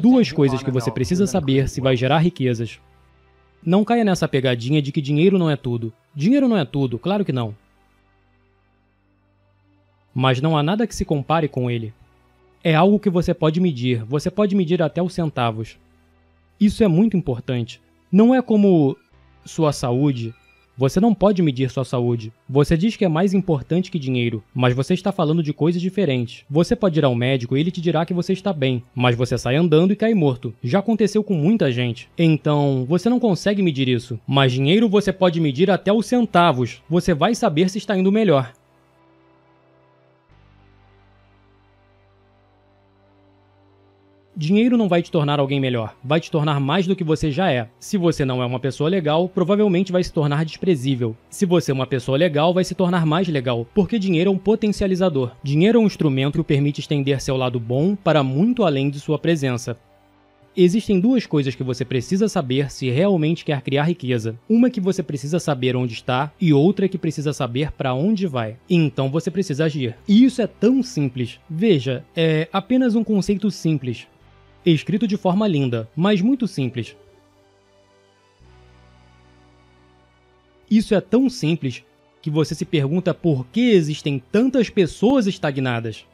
[0.00, 2.80] Duas coisas que você precisa saber se vai gerar riquezas.
[3.64, 5.92] Não caia nessa pegadinha de que dinheiro não é tudo.
[6.14, 7.54] Dinheiro não é tudo, claro que não.
[10.14, 11.92] Mas não há nada que se compare com ele.
[12.64, 15.78] É algo que você pode medir, você pode medir até os centavos.
[16.60, 17.80] Isso é muito importante.
[18.10, 18.96] Não é como
[19.44, 20.34] sua saúde,
[20.82, 22.32] você não pode medir sua saúde.
[22.50, 26.44] Você diz que é mais importante que dinheiro, mas você está falando de coisas diferentes.
[26.50, 29.38] Você pode ir ao médico e ele te dirá que você está bem, mas você
[29.38, 30.52] sai andando e cai morto.
[30.60, 32.08] Já aconteceu com muita gente.
[32.18, 34.18] Então, você não consegue medir isso.
[34.26, 36.82] Mas dinheiro você pode medir até os centavos.
[36.90, 38.52] Você vai saber se está indo melhor.
[44.34, 47.52] Dinheiro não vai te tornar alguém melhor, vai te tornar mais do que você já
[47.52, 47.68] é.
[47.78, 51.14] Se você não é uma pessoa legal, provavelmente vai se tornar desprezível.
[51.28, 54.38] Se você é uma pessoa legal, vai se tornar mais legal, porque dinheiro é um
[54.38, 55.32] potencializador.
[55.42, 59.18] Dinheiro é um instrumento que permite estender seu lado bom para muito além de sua
[59.18, 59.76] presença.
[60.54, 64.38] Existem duas coisas que você precisa saber se realmente quer criar riqueza.
[64.46, 68.56] Uma que você precisa saber onde está e outra que precisa saber para onde vai.
[68.68, 69.96] Então você precisa agir.
[70.06, 71.40] E isso é tão simples.
[71.48, 74.06] Veja, é apenas um conceito simples,
[74.70, 76.96] escrito de forma linda, mas muito simples.
[80.70, 81.84] Isso é tão simples
[82.22, 86.06] que você se pergunta por que existem tantas pessoas estagnadas.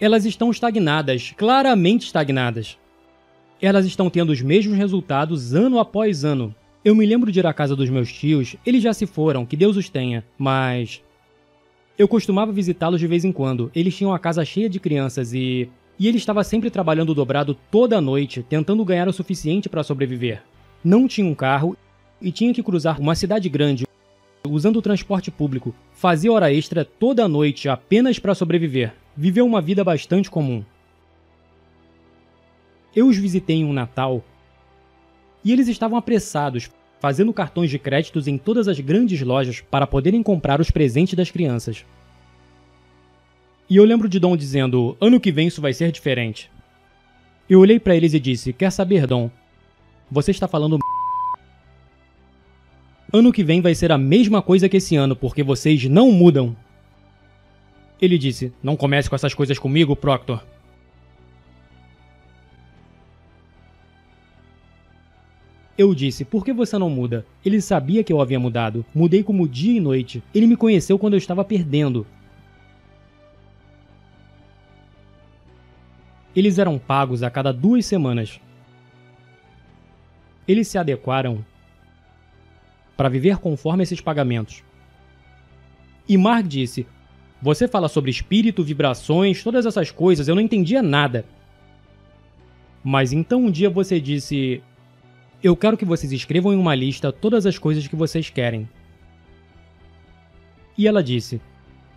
[0.00, 2.78] Elas estão estagnadas, claramente estagnadas.
[3.60, 6.54] Elas estão tendo os mesmos resultados ano após ano.
[6.84, 9.56] Eu me lembro de ir à casa dos meus tios, eles já se foram, que
[9.56, 11.02] Deus os tenha, mas.
[11.98, 13.70] Eu costumava visitá-los de vez em quando.
[13.74, 15.68] Eles tinham a casa cheia de crianças e
[15.98, 20.42] e ele estava sempre trabalhando dobrado toda a noite, tentando ganhar o suficiente para sobreviver.
[20.84, 21.76] Não tinha um carro
[22.22, 23.86] e tinha que cruzar uma cidade grande
[24.46, 25.74] usando o transporte público.
[25.92, 28.94] Fazia hora extra toda a noite apenas para sobreviver.
[29.16, 30.64] Viveu uma vida bastante comum.
[32.94, 34.24] Eu os visitei em um Natal
[35.44, 40.22] e eles estavam apressados, fazendo cartões de créditos em todas as grandes lojas para poderem
[40.22, 41.84] comprar os presentes das crianças.
[43.70, 46.50] E eu lembro de Dom dizendo: ano que vem isso vai ser diferente.
[47.48, 49.30] Eu olhei para eles e disse: Quer saber, Dom?
[50.10, 50.78] Você está falando.
[53.12, 56.56] Ano que vem vai ser a mesma coisa que esse ano, porque vocês não mudam.
[58.00, 60.42] Ele disse: Não comece com essas coisas comigo, Proctor.
[65.76, 67.24] Eu disse, por que você não muda?
[67.44, 68.84] Ele sabia que eu havia mudado.
[68.92, 70.20] Mudei como dia e noite.
[70.34, 72.04] Ele me conheceu quando eu estava perdendo.
[76.38, 78.40] Eles eram pagos a cada duas semanas.
[80.46, 81.44] Eles se adequaram
[82.96, 84.62] para viver conforme esses pagamentos.
[86.08, 86.86] E Mark disse:
[87.42, 91.24] Você fala sobre espírito, vibrações, todas essas coisas, eu não entendia nada.
[92.84, 94.62] Mas então um dia você disse:
[95.42, 98.68] Eu quero que vocês escrevam em uma lista todas as coisas que vocês querem.
[100.78, 101.40] E ela disse: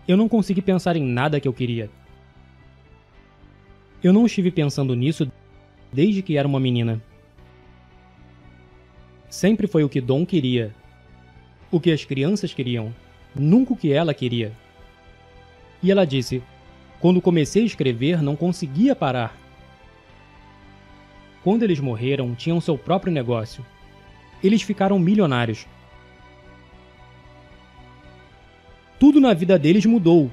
[0.08, 1.88] Eu não consegui pensar em nada que eu queria.
[4.02, 5.30] Eu não estive pensando nisso
[5.92, 7.00] desde que era uma menina.
[9.30, 10.74] Sempre foi o que Dom queria.
[11.70, 12.92] O que as crianças queriam.
[13.34, 14.52] Nunca o que ela queria.
[15.82, 16.42] E ela disse:
[17.00, 19.36] Quando comecei a escrever, não conseguia parar.
[21.44, 23.64] Quando eles morreram, tinham seu próprio negócio.
[24.42, 25.66] Eles ficaram milionários.
[28.98, 30.30] Tudo na vida deles mudou.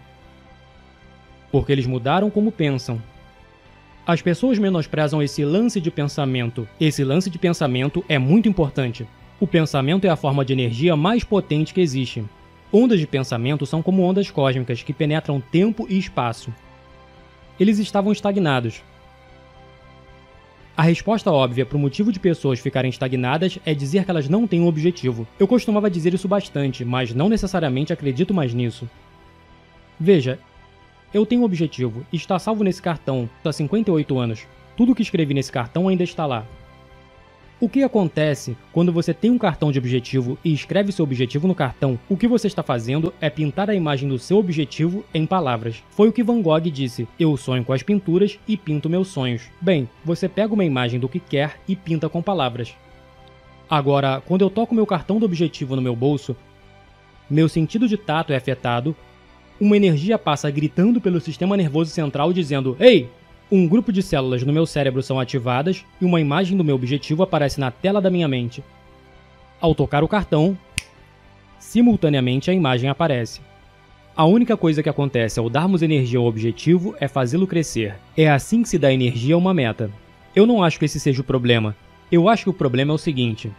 [1.51, 3.01] Porque eles mudaram como pensam.
[4.09, 6.67] As pessoas menosprezam esse lance de pensamento.
[6.81, 9.05] Esse lance de pensamento é muito importante.
[9.39, 12.25] O pensamento é a forma de energia mais potente que existe.
[12.73, 16.51] Ondas de pensamento são como ondas cósmicas que penetram tempo e espaço.
[17.59, 18.81] Eles estavam estagnados.
[20.75, 24.47] A resposta óbvia para o motivo de pessoas ficarem estagnadas é dizer que elas não
[24.47, 25.27] têm um objetivo.
[25.39, 28.89] Eu costumava dizer isso bastante, mas não necessariamente acredito mais nisso.
[29.99, 30.39] Veja,
[31.13, 34.47] eu tenho um objetivo, está salvo nesse cartão há 58 anos.
[34.77, 36.45] Tudo que escrevi nesse cartão ainda está lá.
[37.61, 41.53] O que acontece quando você tem um cartão de objetivo e escreve seu objetivo no
[41.53, 41.99] cartão?
[42.07, 45.83] O que você está fazendo é pintar a imagem do seu objetivo em palavras.
[45.89, 49.49] Foi o que Van Gogh disse: Eu sonho com as pinturas e pinto meus sonhos.
[49.59, 52.73] Bem, você pega uma imagem do que quer e pinta com palavras.
[53.69, 56.37] Agora, quando eu toco meu cartão do objetivo no meu bolso,
[57.29, 58.95] meu sentido de tato é afetado
[59.59, 63.09] uma energia passa gritando pelo sistema nervoso central dizendo: Ei!
[63.51, 67.23] Um grupo de células no meu cérebro são ativadas e uma imagem do meu objetivo
[67.23, 68.63] aparece na tela da minha mente.
[69.59, 70.55] Ao tocar o cartão,
[71.57, 73.41] simultaneamente a imagem aparece.
[74.15, 77.95] A única coisa que acontece ao darmos energia ao objetivo é fazê-lo crescer.
[78.15, 79.89] É assim que se dá energia a uma meta.
[80.35, 81.75] Eu não acho que esse seja o problema.
[82.11, 83.51] Eu acho que o problema é o seguinte.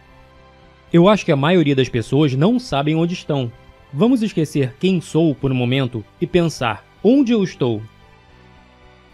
[0.93, 3.51] Eu acho que a maioria das pessoas não sabem onde estão.
[3.93, 7.81] Vamos esquecer quem sou por um momento e pensar: onde eu estou?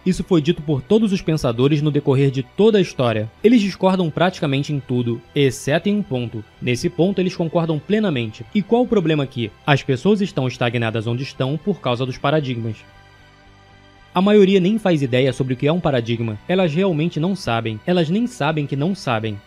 [0.06, 3.30] Isso foi dito por todos os pensadores no decorrer de toda a história.
[3.44, 6.46] Eles discordam praticamente em tudo, exceto em um ponto.
[6.62, 8.46] Nesse ponto, eles concordam plenamente.
[8.54, 9.52] E qual o problema aqui?
[9.66, 12.78] As pessoas estão estagnadas onde estão por causa dos paradigmas.
[14.14, 16.40] A maioria nem faz ideia sobre o que é um paradigma.
[16.48, 17.80] Elas realmente não sabem.
[17.86, 19.38] Elas nem sabem que não sabem.